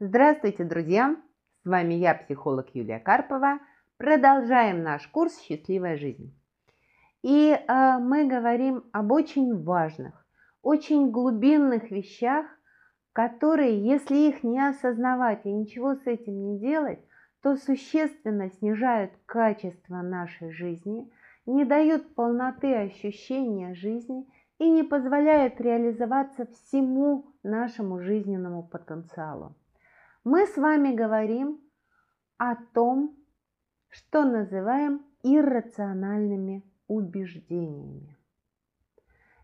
[0.00, 1.14] Здравствуйте, друзья!
[1.62, 3.60] С вами я, психолог Юлия Карпова.
[3.96, 6.36] Продолжаем наш курс «Счастливая жизнь».
[7.22, 10.26] И э, мы говорим об очень важных,
[10.62, 12.44] очень глубинных вещах,
[13.12, 16.98] которые, если их не осознавать и ничего с этим не делать,
[17.40, 21.08] то существенно снижают качество нашей жизни,
[21.46, 24.26] не дают полноты ощущения жизни
[24.58, 29.54] и не позволяют реализоваться всему нашему жизненному потенциалу.
[30.24, 31.60] Мы с вами говорим
[32.38, 33.14] о том,
[33.90, 38.16] что называем иррациональными убеждениями.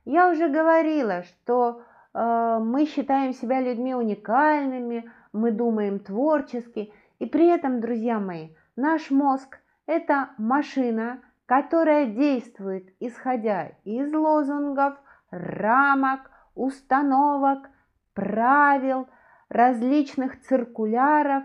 [0.07, 1.83] Я уже говорила, что
[2.15, 9.11] э, мы считаем себя людьми уникальными, мы думаем творчески, и при этом, друзья мои, наш
[9.11, 14.95] мозг– это машина, которая действует исходя из лозунгов,
[15.31, 17.69] рамок, установок,
[18.15, 19.09] правил,
[19.51, 21.45] различных циркуляров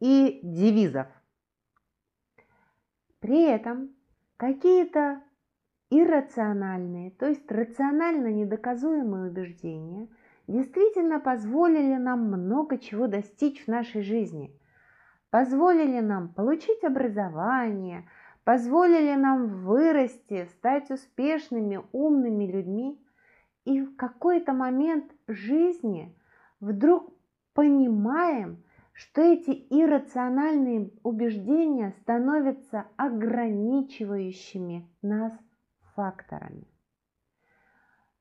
[0.00, 1.06] и девизов.
[3.18, 3.90] При этом
[4.36, 5.22] какие-то
[5.90, 10.08] иррациональные, то есть рационально недоказуемые убеждения
[10.46, 14.54] действительно позволили нам много чего достичь в нашей жизни,
[15.30, 18.06] позволили нам получить образование,
[18.44, 23.00] позволили нам вырасти, стать успешными, умными людьми.
[23.64, 26.14] И в какой-то момент жизни
[26.60, 27.13] вдруг
[27.54, 35.32] понимаем, что эти иррациональные убеждения становятся ограничивающими нас
[35.94, 36.66] факторами.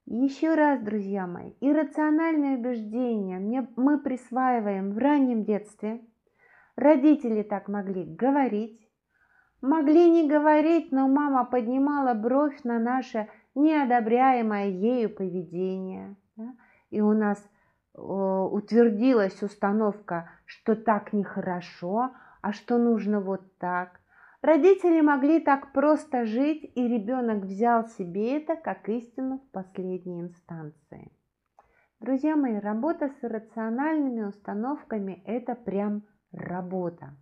[0.06, 6.02] Еще раз, друзья мои, иррациональные убеждения мы присваиваем в раннем детстве.
[6.76, 8.80] Родители так могли говорить,
[9.62, 16.18] могли не говорить, но мама поднимала бровь на наше неодобряемое ею поведение.
[16.90, 17.40] И у нас
[17.96, 24.00] утвердилась установка, что так нехорошо, а что нужно вот так.
[24.42, 31.12] Родители могли так просто жить, и ребенок взял себе это как истину в последней инстанции.
[32.02, 36.04] Друзья мои, работа с иррациональными установками– это прям
[36.34, 37.16] работа.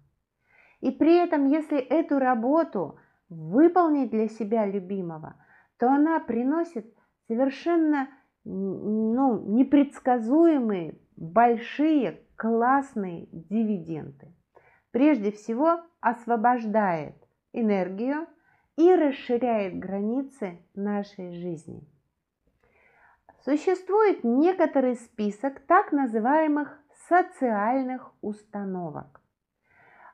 [0.80, 2.98] И при этом, если эту работу
[3.30, 5.36] выполнить для себя любимого,
[5.78, 6.92] то она приносит
[7.28, 8.10] совершенно
[8.44, 14.34] ну, непредсказуемые, большие, классные дивиденды.
[14.92, 17.16] Прежде всего, освобождает
[17.54, 18.28] энергию
[18.78, 21.88] и расширяет границы нашей жизни.
[23.44, 29.22] Существует некоторый список так называемых социальных установок.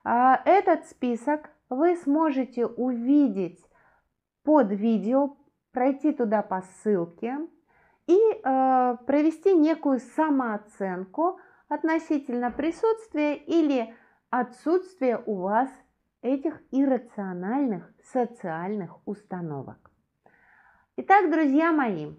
[0.03, 3.63] А, этот список вы сможете увидеть
[4.43, 5.35] под видео,
[5.71, 7.37] пройти туда по ссылке
[8.07, 13.93] и э, провести некую самооценку относительно присутствия или
[14.29, 15.69] отсутствия у вас
[16.21, 19.91] этих иррациональных социальных установок.
[20.95, 22.11] Итак, друзья мои,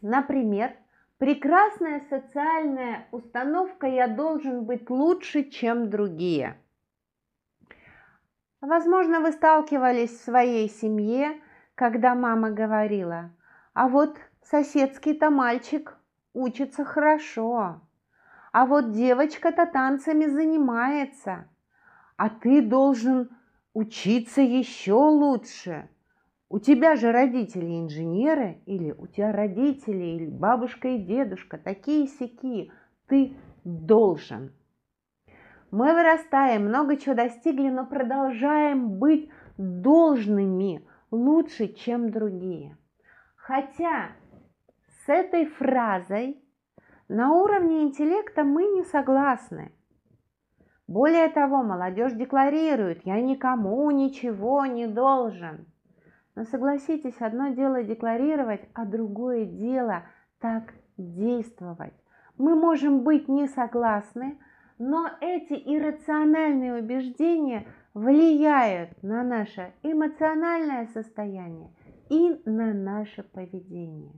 [0.00, 0.74] например,
[1.18, 6.56] прекрасная социальная установка «я должен быть лучше, чем другие».
[8.60, 11.40] Возможно, вы сталкивались в своей семье,
[11.74, 13.30] когда мама говорила,
[13.74, 15.96] а вот соседский-то мальчик
[16.34, 17.80] учится хорошо,
[18.52, 21.48] а вот девочка-то танцами занимается,
[22.16, 23.30] а ты должен
[23.72, 25.88] учиться еще лучше.
[26.50, 32.70] У тебя же родители инженеры, или у тебя родители, или бабушка и дедушка, такие сяки,
[33.06, 34.52] ты должен.
[35.70, 42.76] Мы вырастаем, много чего достигли, но продолжаем быть должными лучше, чем другие.
[43.36, 44.10] Хотя
[45.04, 46.40] с этой фразой
[47.08, 49.72] на уровне интеллекта мы не согласны.
[50.86, 55.66] Более того, молодежь декларирует, я никому ничего не должен.
[56.34, 60.04] Но согласитесь, одно дело декларировать, а другое дело
[60.40, 61.94] так действовать.
[62.38, 64.38] Мы можем быть не согласны,
[64.78, 71.70] но эти иррациональные убеждения влияют на наше эмоциональное состояние
[72.08, 74.12] и на наше поведение.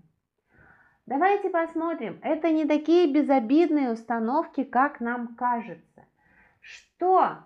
[1.07, 6.07] Давайте посмотрим, это не такие безобидные установки, как нам кажется.
[6.61, 7.39] Что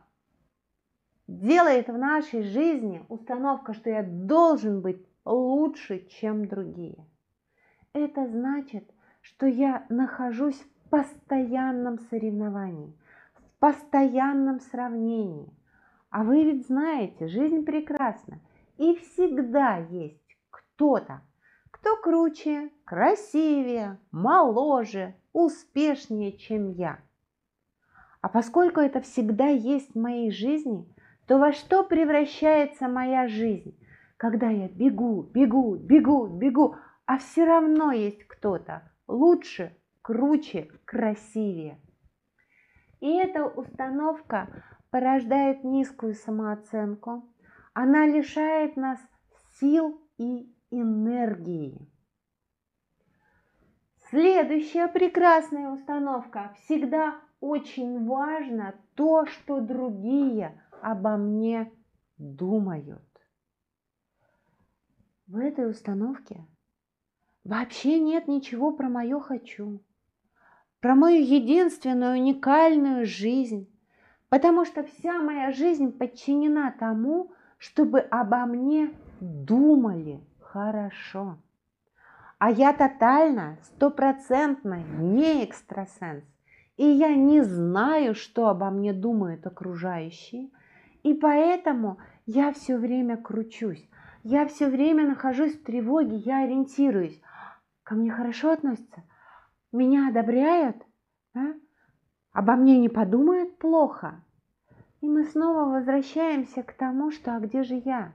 [1.27, 7.05] делает в нашей жизни установка, что я должен быть лучше, чем другие?
[7.93, 8.89] Это значит,
[9.21, 12.97] что я нахожусь в постоянном соревновании–
[13.59, 15.53] постоянном сравнении.
[16.11, 18.41] А вы ведь знаете, жизнь прекрасна,
[18.77, 21.23] и всегда есть кто-то,
[21.81, 26.99] кто круче, красивее, моложе, успешнее, чем я.
[28.21, 30.93] А поскольку это всегда есть в моей жизни,
[31.27, 33.79] то во что превращается моя жизнь,
[34.17, 36.77] когда я бегу, бегу, бегу, бегу,
[37.07, 41.81] а все равно есть кто-то лучше, круче, красивее.
[43.01, 44.49] И эта установка
[44.91, 47.33] порождает низкую самооценку,
[47.73, 48.99] она лишает нас
[49.61, 51.89] сил и энергии.
[54.11, 56.55] Следующая прекрасная установка.
[56.61, 61.71] Всегда очень важно то, что другие обо мне
[62.17, 63.03] думают.
[65.27, 66.47] В этой установке
[67.45, 69.83] вообще нет ничего про мое «хочу»,
[70.81, 73.69] про мою единственную уникальную жизнь,
[74.31, 80.21] потому что вся моя жизнь подчинена тому, чтобы обо мне думали
[80.53, 81.39] хорошо.
[82.39, 86.25] А я тотально, стопроцентно не экстрасенс.
[86.77, 90.51] И я не знаю, что обо мне думают окружающие.
[91.03, 93.89] И поэтому я все время кручусь.
[94.23, 97.21] Я все время нахожусь в тревоге, я ориентируюсь.
[97.83, 99.03] Ко мне хорошо относятся?
[99.73, 100.77] Меня одобряют?
[101.35, 101.55] А?
[102.33, 104.23] Обо мне не подумают плохо?
[105.01, 108.13] И мы снова возвращаемся к тому, что а где же я?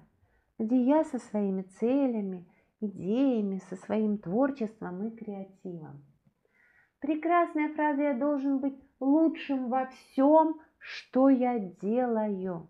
[0.63, 2.47] Где я со своими целями,
[2.79, 6.05] идеями, со своим творчеством и креативом.
[6.99, 12.69] Прекрасная фраза «Я должен быть лучшим во всем, что я делаю».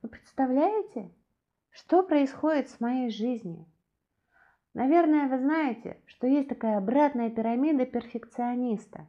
[0.00, 1.10] Вы представляете,
[1.68, 3.66] что происходит с моей жизнью?
[4.72, 9.06] Наверное, вы знаете, что есть такая обратная пирамида перфекциониста.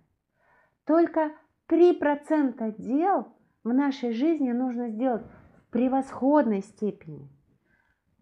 [0.84, 1.32] Только
[1.70, 3.34] 3% дел
[3.64, 5.24] в нашей жизни нужно сделать
[5.56, 7.30] в превосходной степени.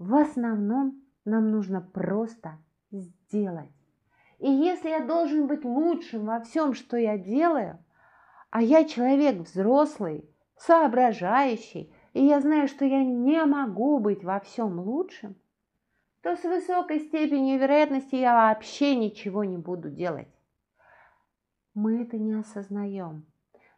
[0.02, 2.58] В основном нам нужно просто
[2.90, 3.70] сделать.
[4.40, 7.78] И если я должен быть лучшим во всем, что я делаю,
[8.50, 10.28] а я человек взрослый,
[10.58, 15.36] соображающий, и я знаю, что я не могу быть во всем лучшим,
[16.24, 20.34] то с высокой степенью вероятности я вообще ничего не буду делать.
[21.76, 23.28] Мы это не осознаем.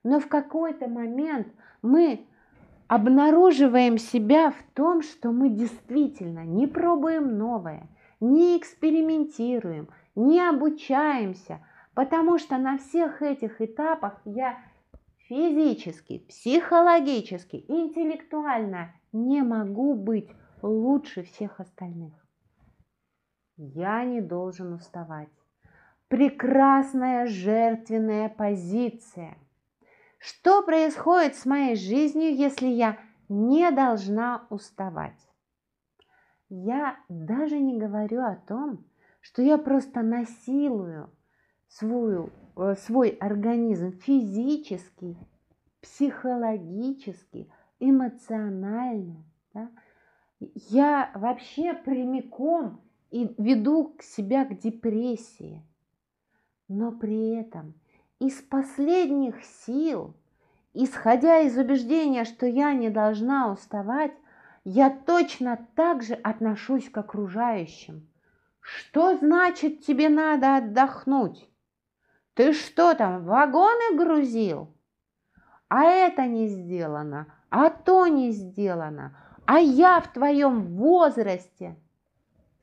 [0.04, 1.50] Но в какой-то момент
[1.82, 2.26] мы
[2.94, 12.38] обнаруживаем себя в том, что мы действительно не пробуем новое, не экспериментируем, не обучаемся, потому
[12.38, 14.60] что на всех этих этапах я
[15.28, 20.30] физически, психологически, интеллектуально не могу быть
[20.62, 22.14] лучше всех остальных.
[23.58, 25.30] Я не должен уставать.
[26.10, 29.36] Прекрасная жертвенная позиция–
[30.24, 32.98] что происходит с моей жизнью, если я
[33.28, 35.20] не должна уставать?
[36.48, 38.86] Я даже не говорю о том,
[39.20, 41.10] что я просто насилую
[41.68, 45.18] свою, э, свой организм физически,
[45.82, 49.26] психологически, эмоционально.
[49.54, 49.72] Да?
[50.40, 52.80] Я вообще прямиком
[53.12, 55.62] и веду себя к депрессии.
[56.70, 57.74] Но при этом
[58.20, 60.16] из последних сил,
[60.74, 64.14] исходя из убеждения, что я не должна уставать,
[64.64, 68.08] я точно так же отношусь к окружающим.
[68.62, 71.50] Что значит тебе надо отдохнуть?
[72.34, 74.74] Ты что там, вагоны грузил?
[75.68, 81.76] А это не сделано, а то не сделано, а я в твоем возрасте.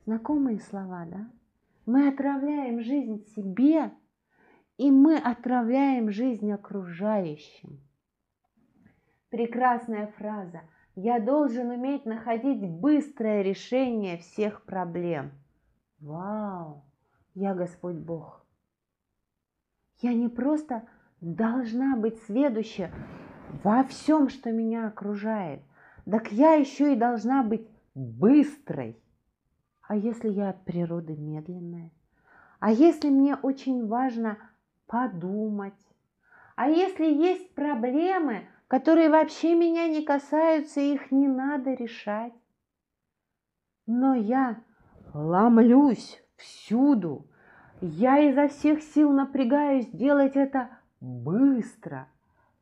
[0.05, 1.29] Знакомые слова, да?
[1.85, 3.91] Мы отравляем жизнь себе
[4.81, 7.79] и мы отравляем жизнь окружающим.
[9.29, 10.61] Прекрасная фраза.
[10.95, 15.33] Я должен уметь находить быстрое решение всех проблем.
[15.99, 16.83] Вау!
[17.35, 18.43] Я Господь Бог.
[19.99, 20.87] Я не просто
[21.21, 22.91] должна быть следующая
[23.63, 25.61] во всем, что меня окружает.
[26.09, 28.99] Так я еще и должна быть быстрой.
[29.83, 31.91] А если я от природы медленная?
[32.59, 34.39] А если мне очень важно–
[34.91, 35.73] подумать.
[36.55, 42.33] А если есть проблемы, которые вообще меня не касаются, их не надо решать.
[43.87, 44.61] Но я
[45.13, 47.25] ломлюсь всюду.
[47.79, 50.69] Я изо всех сил напрягаюсь делать это
[50.99, 52.07] быстро,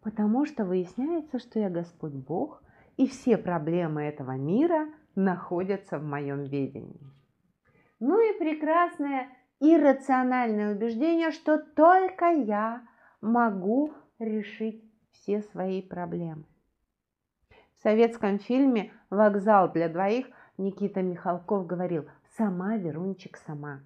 [0.02, 2.64] потому что выясняется, что я Господь Бог,
[2.96, 7.02] и все проблемы этого мира находятся в моем ведении.
[8.00, 12.82] Ну и прекрасная иррациональное убеждение, что только я
[13.22, 16.46] могу решить все свои проблемы.
[17.78, 23.82] В советском фильме «Вокзал для двоих» Никита Михалков говорил «Сама Верунчик сама».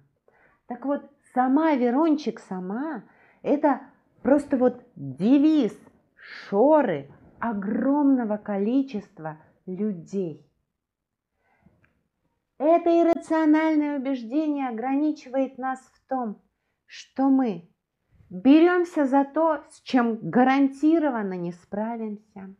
[0.66, 1.02] Так вот,
[1.32, 3.04] «Сама Верунчик сама»–
[3.42, 3.80] это
[4.22, 5.78] просто вот девиз,
[6.16, 10.46] шоры огромного количества людей.
[12.58, 16.40] Это иррациональное убеждение ограничивает нас в том,
[16.86, 17.68] что мы
[18.30, 22.54] беремся за то, с чем гарантированно не справимся,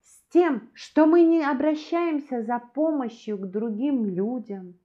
[0.00, 4.78] с тем, что мы не обращаемся за помощью к другим людям,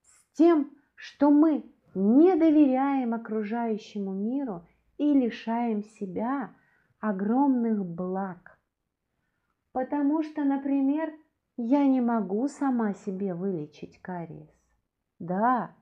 [0.00, 6.54] с тем, что мы не доверяем окружающему миру и лишаем себя
[7.00, 8.58] огромных благ.
[9.72, 11.12] Потому что, например,
[11.56, 14.50] я не могу сама себе вылечить кариес.
[15.18, 15.74] Да,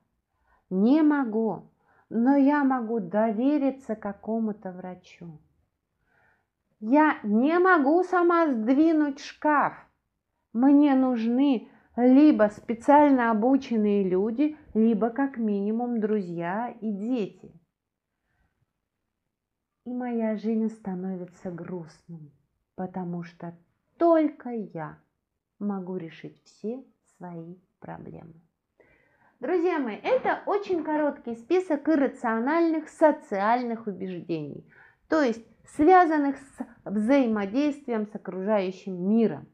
[0.68, 1.70] не могу,
[2.08, 5.40] но я могу довериться какому-то врачу.
[6.80, 9.74] Я не могу сама сдвинуть шкаф.
[10.52, 17.52] Мне нужны либо специально обученные люди, либо как минимум друзья и дети.
[19.84, 22.32] И моя жизнь становится грустной,
[22.76, 23.56] потому что
[23.98, 24.98] только я
[25.60, 26.82] могу решить все
[27.16, 28.34] свои проблемы.
[29.38, 34.68] Друзья мои, это очень короткий список иррациональных социальных убеждений,
[35.08, 39.48] то есть связанных с взаимодействием с окружающим миром.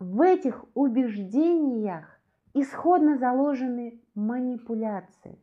[0.00, 2.20] В этих убеждениях
[2.54, 5.38] исходно заложены манипуляции,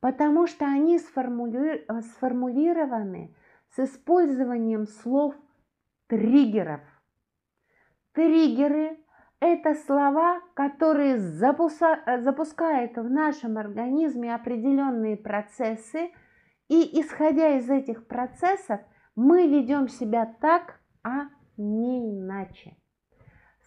[0.00, 1.86] потому что они сформули...
[2.14, 3.34] сформулированы
[3.74, 5.34] с использованием слов
[6.06, 6.80] триггеров.
[8.14, 8.96] Триггеры–
[9.40, 12.20] это слова, которые запуска...
[12.20, 16.12] запускают в нашем организме определенные процессы,
[16.68, 18.80] и исходя из этих процессов
[19.16, 22.76] мы ведем себя так, а не иначе.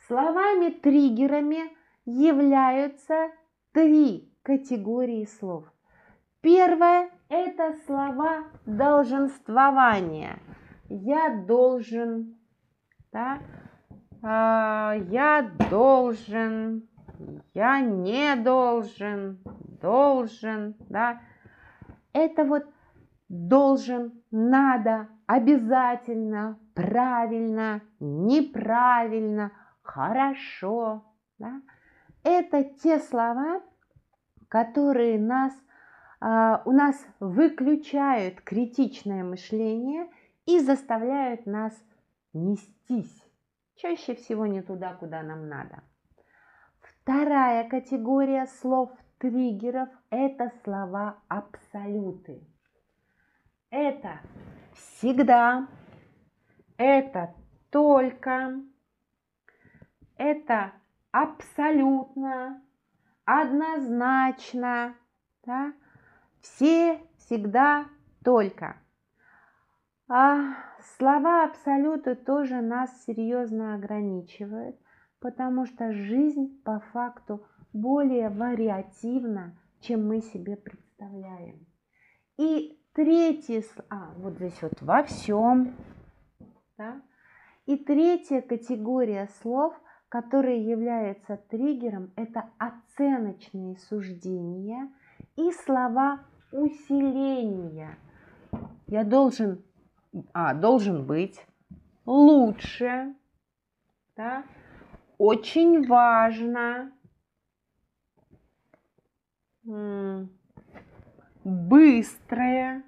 [0.07, 1.75] Словами-триггерами
[2.05, 3.31] являются
[3.73, 5.65] три категории слов.
[6.39, 10.39] Первое– это слова долженствования.
[10.87, 12.37] Я должен,
[13.11, 13.39] да?
[14.21, 16.87] А, я должен,
[17.53, 19.39] я не должен,
[19.81, 21.21] должен, да.
[22.13, 22.65] Это вот
[23.29, 29.51] должен, надо, обязательно, правильно, неправильно–
[29.87, 31.03] хорошо.
[31.39, 31.61] Да?
[32.23, 33.61] Это те слова,
[34.49, 35.53] которые нас,
[36.21, 40.07] э, у нас выключают критичное мышление
[40.45, 41.73] и заставляют нас
[42.33, 43.23] нестись.
[43.77, 45.83] Чаще всего не туда, куда нам надо.
[46.79, 52.41] Вторая категория слов-триггеров– это слова абсолюты.
[53.69, 54.19] Это
[54.73, 55.67] всегда,
[56.77, 57.35] это
[57.69, 58.63] только,
[60.17, 60.71] это
[61.11, 62.63] абсолютно,
[63.25, 64.95] однозначно,
[65.45, 65.73] да?
[66.41, 67.85] все, всегда,
[68.23, 68.77] только.
[70.09, 70.55] А
[70.97, 74.77] слова абсолюты тоже нас серьезно ограничивают,
[75.19, 81.65] потому что жизнь по факту более вариативна, чем мы себе представляем.
[82.37, 85.75] И третье, а вот здесь вот во всем,
[86.77, 87.01] да?
[87.65, 89.73] И третья категория слов–
[90.09, 94.89] которые являются триггером, это оценочные суждения
[95.35, 96.21] и слова
[96.51, 97.97] усиления.
[98.87, 99.63] Я должен,
[100.33, 101.45] а, должен быть
[102.05, 103.15] лучше,
[104.15, 104.43] да?
[105.17, 106.91] очень важно,
[111.43, 112.83] быстрое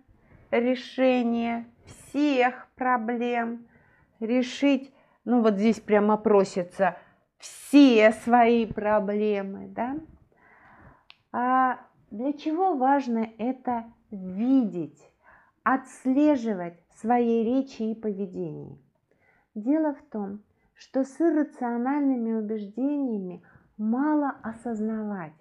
[0.51, 3.67] решение всех проблем,
[4.19, 4.93] решить,
[5.25, 6.97] ну вот здесь прямо просится–
[7.39, 9.95] все свои проблемы, да?
[11.31, 11.79] А
[12.11, 14.99] для чего важно это видеть,
[15.63, 18.77] отслеживать свои речи и поведение?
[19.55, 20.41] Дело в том,
[20.73, 23.43] что с иррациональными убеждениями
[23.77, 25.33] мало осознавать.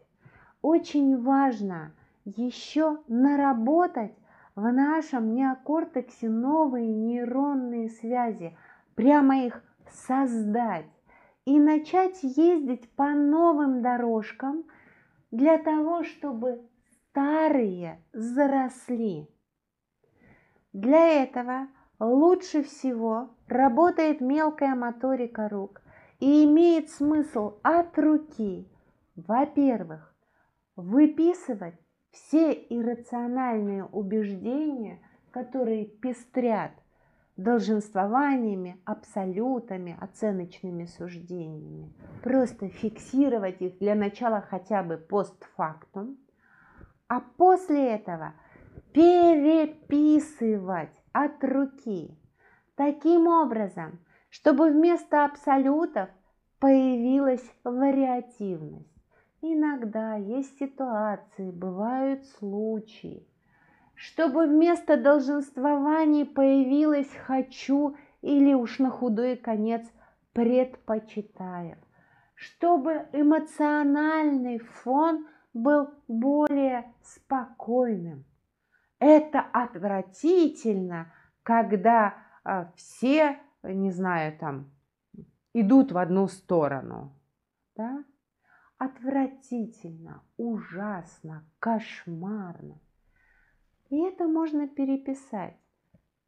[0.62, 1.92] Очень важно
[2.25, 4.14] еще наработать
[4.54, 8.56] в нашем неокортексе новые нейронные связи,
[8.96, 10.87] прямо их создать
[11.44, 14.64] и начать ездить по новым дорожкам
[15.30, 16.68] для того, чтобы
[17.10, 19.28] старые заросли.
[20.72, 25.80] Для этого лучше всего работает мелкая моторика рук
[26.20, 28.68] и имеет смысл от руки,
[29.16, 30.14] во-первых,
[30.76, 31.78] выписывать
[32.10, 36.72] все иррациональные убеждения, которые пестрят–
[37.38, 41.94] долженствованиями, абсолютами, оценочными суждениями.
[42.22, 46.18] Просто фиксировать их для начала хотя бы постфактум,
[47.06, 48.34] а после этого
[48.92, 52.16] переписывать от руки
[52.76, 53.99] таким образом,
[54.30, 56.09] чтобы вместо абсолютов
[56.59, 58.87] появилась вариативность.
[59.40, 63.26] Иногда есть ситуации, бывают случаи,
[63.95, 69.87] чтобы вместо долженствований появилось «хочу» или уж на худой конец
[70.33, 71.76] «предпочитаю»,
[72.35, 78.25] чтобы эмоциональный фон был более спокойным.
[78.99, 81.12] Это отвратительно,
[81.43, 82.14] когда
[82.45, 84.71] а, все, не знаю, там,
[85.52, 87.12] идут в одну сторону.
[87.76, 88.05] Да?
[88.76, 92.81] Отвратительно, ужасно, кошмарно.
[93.90, 95.57] И это можно переписать.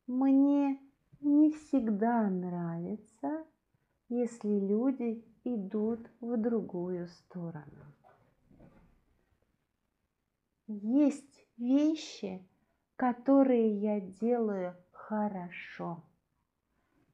[0.06, 0.80] Мне
[1.20, 3.44] не всегда нравится,
[4.08, 7.84] если люди идут в другую сторону.
[10.66, 12.46] Есть вещи,
[13.00, 16.04] которые я делаю хорошо.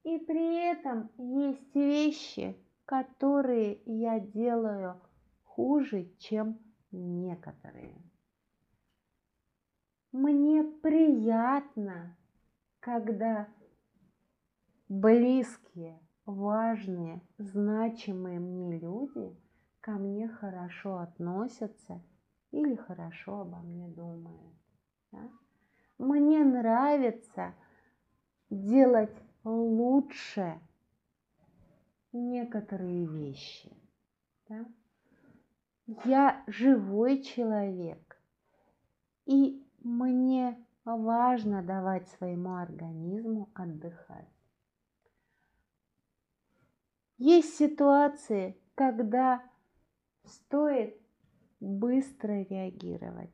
[0.03, 5.01] И при этом есть вещи, которые я делаю
[5.45, 6.59] хуже, чем
[6.91, 8.03] некоторые.
[10.11, 12.17] Мне приятно,
[12.81, 13.47] когда
[14.89, 19.37] близкие, важные, значимые мне люди
[19.81, 22.03] ко мне хорошо относятся
[22.51, 24.57] или хорошо обо мне думают.
[25.13, 25.31] Да?
[25.99, 27.55] Мне нравится
[28.51, 30.61] делать лучше
[32.13, 33.73] некоторые вещи.
[34.49, 34.67] Да?
[36.05, 38.21] Я живой человек,
[39.25, 44.29] и мне важно давать своему организму отдыхать.
[47.19, 49.43] Есть ситуации, когда
[50.25, 51.01] стоит
[51.61, 53.31] быстро реагировать.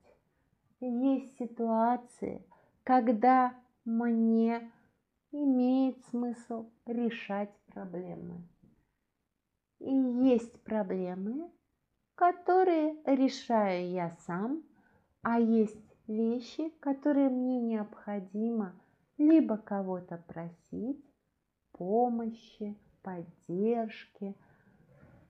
[0.80, 2.46] Есть ситуации,
[2.84, 4.70] когда мне
[5.30, 8.46] имеет смысл решать проблемы.
[9.78, 11.50] И есть проблемы,
[12.14, 14.62] которые решаю я сам,
[15.22, 18.74] а есть вещи, которые мне необходимо
[19.18, 21.04] либо кого-то просить,
[21.72, 24.36] помощи, поддержки,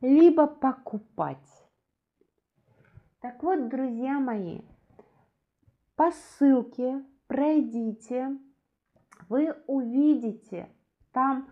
[0.01, 1.69] либо покупать.
[3.21, 4.63] Так вот, друзья мои,
[5.95, 8.37] по ссылке пройдите,
[9.31, 10.69] вы увидите
[11.13, 11.49] там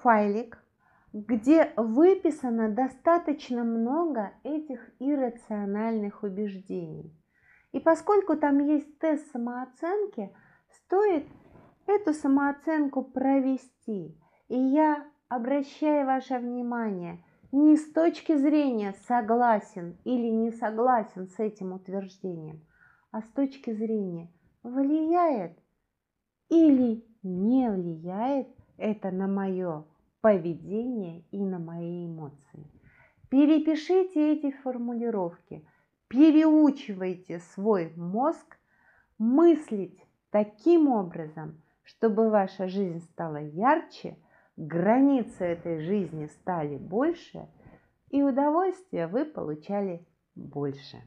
[0.00, 0.64] файлик,
[1.12, 7.12] где выписано достаточно много этих иррациональных убеждений.
[7.72, 10.32] И поскольку там есть тест самооценки,
[10.70, 11.26] стоит
[11.88, 14.16] эту самооценку провести.
[14.46, 21.72] И я обращаю ваше внимание не с точки зрения согласен или не согласен с этим
[21.72, 22.64] утверждением,
[23.10, 24.30] а с точки зрения
[24.66, 25.58] влияет
[26.48, 29.84] или не влияет это на мое
[30.20, 32.66] поведение и на мои эмоции.
[33.30, 35.66] Перепишите эти формулировки–
[36.08, 38.58] переучивайте свой мозг
[39.18, 39.98] мыслить
[40.30, 44.18] таким образом, чтобы ваша жизнь стала ярче,
[44.56, 47.48] границы этой жизни стали больше,
[48.10, 51.02] и удовольствия вы получали больше.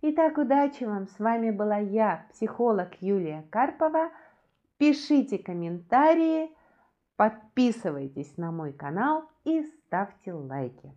[0.00, 1.08] Итак, удачи вам!
[1.08, 4.12] С вами была я, психолог Юлия Карпова.
[4.76, 6.52] Пишите комментарии,
[7.16, 10.94] подписывайтесь на мой канал и ставьте лайки.